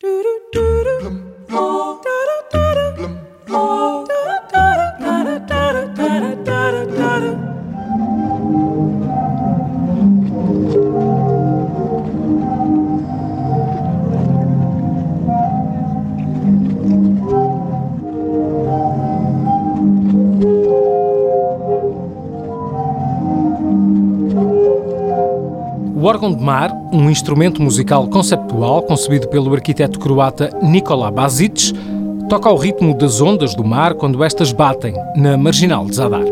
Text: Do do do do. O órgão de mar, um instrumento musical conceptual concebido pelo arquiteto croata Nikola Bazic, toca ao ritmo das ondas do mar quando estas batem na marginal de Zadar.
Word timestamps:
Do 0.00 0.22
do 0.22 0.40
do 0.52 0.84
do. 0.84 1.37
O 25.98 26.04
órgão 26.04 26.32
de 26.32 26.40
mar, 26.40 26.70
um 26.92 27.10
instrumento 27.10 27.60
musical 27.60 28.06
conceptual 28.06 28.82
concebido 28.82 29.26
pelo 29.26 29.52
arquiteto 29.52 29.98
croata 29.98 30.48
Nikola 30.62 31.10
Bazic, 31.10 31.72
toca 32.28 32.48
ao 32.48 32.56
ritmo 32.56 32.94
das 32.94 33.20
ondas 33.20 33.52
do 33.52 33.64
mar 33.64 33.94
quando 33.94 34.22
estas 34.22 34.52
batem 34.52 34.94
na 35.16 35.36
marginal 35.36 35.84
de 35.86 35.96
Zadar. 35.96 36.22